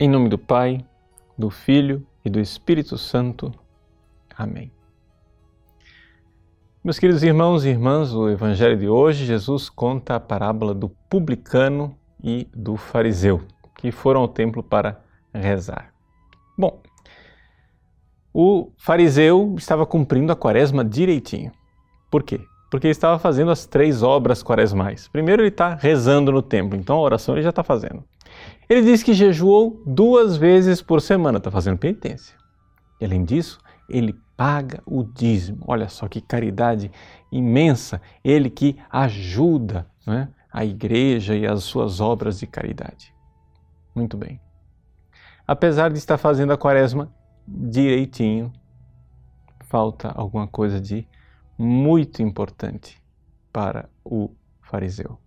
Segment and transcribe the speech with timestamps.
[0.00, 0.86] Em nome do Pai,
[1.36, 3.52] do Filho e do Espírito Santo.
[4.36, 4.70] Amém.
[6.84, 11.98] Meus queridos irmãos e irmãs, o Evangelho de hoje, Jesus conta a parábola do publicano
[12.22, 13.42] e do fariseu,
[13.76, 15.02] que foram ao templo para
[15.34, 15.92] rezar.
[16.56, 16.80] Bom,
[18.32, 21.50] o fariseu estava cumprindo a quaresma direitinho.
[22.08, 22.40] Por quê?
[22.70, 25.08] Porque ele estava fazendo as três obras quaresmais.
[25.08, 28.04] Primeiro, ele está rezando no templo, então a oração ele já está fazendo.
[28.68, 32.36] Ele diz que jejuou duas vezes por semana, está fazendo penitência.
[33.00, 35.64] E além disso, ele paga o dízimo.
[35.66, 36.90] Olha só que caridade
[37.32, 43.14] imensa, ele que ajuda né, a igreja e as suas obras de caridade.
[43.94, 44.40] Muito bem.
[45.46, 47.10] Apesar de estar fazendo a quaresma
[47.46, 48.52] direitinho,
[49.62, 51.08] falta alguma coisa de
[51.58, 53.02] muito importante
[53.52, 54.30] para o
[54.62, 55.18] fariseu.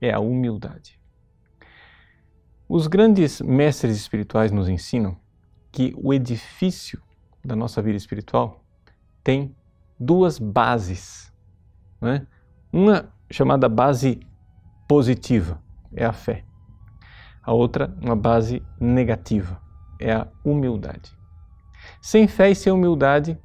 [0.00, 1.00] É a humildade.
[2.68, 5.16] Os grandes mestres espirituais nos ensinam
[5.72, 7.02] que o edifício
[7.44, 8.62] da nossa vida espiritual
[9.22, 9.56] tem
[9.98, 11.32] duas bases.
[12.00, 12.26] Né?
[12.72, 14.20] Uma chamada base
[14.86, 15.62] positiva,
[15.94, 16.44] é a fé.
[17.42, 19.60] A outra, uma base negativa,
[19.98, 21.16] é a humildade.
[22.00, 23.38] Sem fé e sem humildade,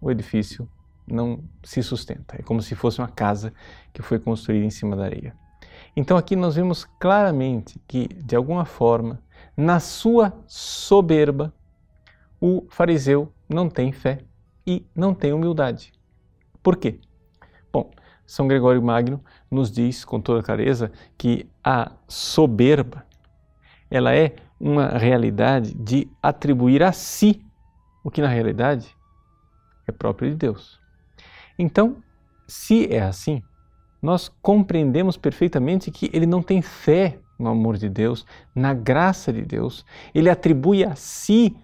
[0.00, 0.68] o edifício
[1.06, 2.36] não se sustenta.
[2.38, 3.52] É como se fosse uma casa
[3.92, 5.34] que foi construída em cima da areia.
[5.96, 9.20] Então aqui nós vemos claramente que, de alguma forma,
[9.56, 11.52] na sua soberba,
[12.40, 14.20] o fariseu não tem fé
[14.66, 15.92] e não tem humildade.
[16.62, 17.00] Por quê?
[17.72, 17.90] Bom,
[18.26, 23.06] São Gregório Magno nos diz com toda clareza que a soberba
[23.90, 27.44] ela é uma realidade de atribuir a si
[28.02, 28.96] o que na realidade
[29.86, 30.80] é próprio de Deus.
[31.58, 32.02] Então,
[32.46, 33.42] se é assim,
[34.00, 39.42] nós compreendemos perfeitamente que ele não tem fé no amor de Deus, na graça de
[39.42, 39.84] Deus.
[40.14, 41.56] Ele atribui a si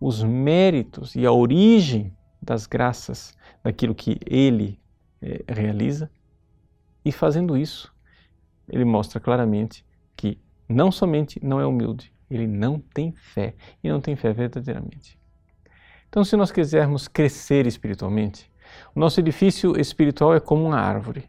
[0.00, 4.78] os méritos e a origem das graças daquilo que ele
[5.22, 6.10] eh, realiza.
[7.04, 7.92] E fazendo isso,
[8.68, 9.84] ele mostra claramente
[10.16, 10.38] que
[10.68, 15.18] não somente não é humilde, ele não tem fé e não tem fé verdadeiramente.
[16.08, 18.50] Então, se nós quisermos crescer espiritualmente,
[18.94, 21.28] o nosso edifício espiritual é como uma árvore.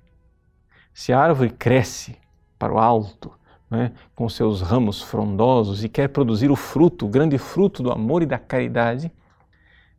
[0.93, 2.17] Se a árvore cresce
[2.57, 3.31] para o alto,
[3.69, 8.23] né, com seus ramos frondosos e quer produzir o fruto, o grande fruto do amor
[8.23, 9.11] e da caridade,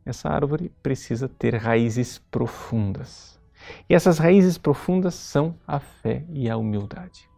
[0.05, 3.39] essa árvore precisa ter raízes profundas.
[3.87, 7.29] E essas raízes profundas são a fé e a humildade,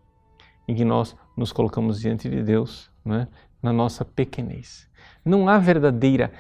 [0.68, 3.28] em que nós nos colocamos diante de Deus né,
[3.62, 4.90] na nossa pequenez.
[5.26, 6.32] Não há verdadeira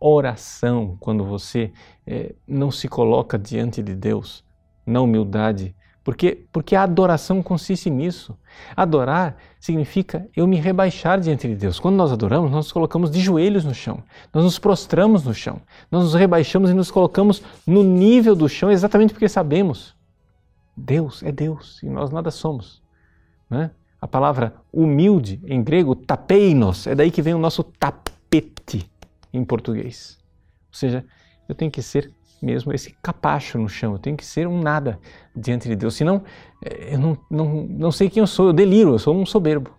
[0.00, 1.72] oração quando você
[2.06, 4.44] é, não se coloca diante de Deus
[4.86, 5.74] na humildade
[6.08, 8.34] porque, porque a adoração consiste nisso.
[8.74, 11.78] Adorar significa eu me rebaixar diante de Deus.
[11.78, 15.60] Quando nós adoramos, nós nos colocamos de joelhos no chão, nós nos prostramos no chão,
[15.90, 19.94] nós nos rebaixamos e nos colocamos no nível do chão exatamente porque sabemos
[20.74, 22.80] Deus é Deus e nós nada somos.
[23.50, 23.70] Né?
[24.00, 28.90] A palavra humilde em grego, tapeinos, é daí que vem o nosso tapete
[29.32, 30.18] em português.
[30.68, 31.04] Ou seja,
[31.48, 34.98] eu tenho que ser mesmo esse capacho no chão, eu tenho que ser um nada
[35.34, 36.22] diante de Deus, senão
[36.64, 39.72] eh, eu não, não, não sei quem eu sou, eu deliro, eu sou um soberbo.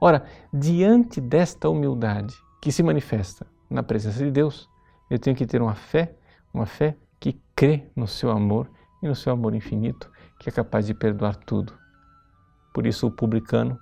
[0.00, 4.68] Ora, diante desta humildade que se manifesta na presença de Deus,
[5.10, 6.14] eu tenho que ter uma fé,
[6.52, 8.70] uma fé que crê no seu amor
[9.02, 11.72] e no seu amor infinito, que é capaz de perdoar tudo.
[12.72, 13.78] Por isso o publicano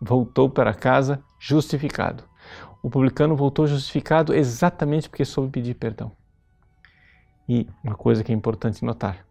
[0.00, 2.24] voltou para casa justificado.
[2.82, 6.10] O publicano voltou justificado exatamente porque soube pedir perdão.
[7.48, 9.24] E uma coisa que é importante notar: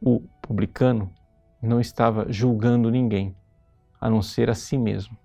[0.00, 1.12] o publicano
[1.62, 3.36] não estava julgando ninguém,
[4.00, 5.16] a não ser a si mesmo.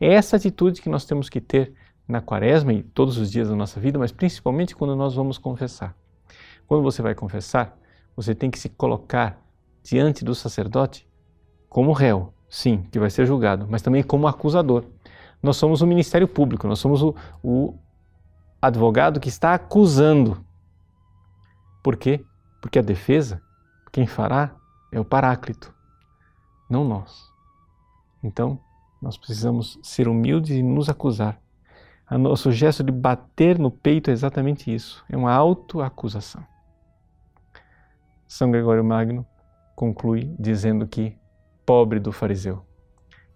[0.00, 1.74] É essa atitude que nós temos que ter
[2.06, 5.96] na quaresma e todos os dias da nossa vida, mas principalmente quando nós vamos confessar.
[6.66, 7.76] Quando você vai confessar,
[8.16, 9.40] você tem que se colocar
[9.82, 11.08] diante do sacerdote
[11.68, 14.84] como réu, sim, que vai ser julgado, mas também como acusador.
[15.44, 17.74] Nós somos o ministério público, nós somos o, o
[18.60, 20.44] advogado que está acusando
[21.84, 22.24] por quê?
[22.62, 23.42] Porque a defesa,
[23.92, 24.56] quem fará
[24.90, 25.72] é o Paráclito,
[26.68, 27.30] não nós.
[28.22, 28.58] Então,
[29.02, 31.38] nós precisamos ser humildes e nos acusar.
[32.10, 36.42] O nosso gesto de bater no peito é exatamente isso, é uma autoacusação.
[38.26, 39.26] São Gregório Magno
[39.76, 41.18] conclui dizendo que,
[41.66, 42.64] pobre do fariseu,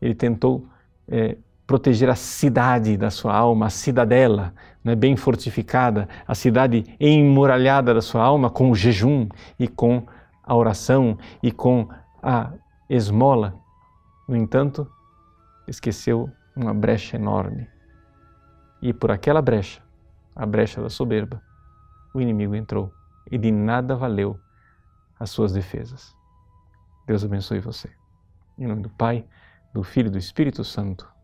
[0.01, 0.67] ele tentou
[1.07, 1.37] é,
[1.69, 8.01] proteger a cidade da sua alma, a cidadela, né, bem fortificada, a cidade emuralhada da
[8.01, 9.29] sua alma com o jejum
[9.59, 10.07] e com
[10.43, 11.87] a oração e com
[12.23, 12.55] a
[12.89, 13.55] esmola.
[14.27, 14.91] No entanto,
[15.67, 17.69] esqueceu uma brecha enorme.
[18.81, 19.83] E por aquela brecha,
[20.35, 21.43] a brecha da soberba,
[22.15, 22.91] o inimigo entrou
[23.31, 24.41] e de nada valeu
[25.21, 26.17] as suas defesas.
[27.07, 27.91] Deus abençoe você.
[28.59, 29.27] Em nome do Pai,
[29.75, 31.18] do Filho e do Espírito Santo.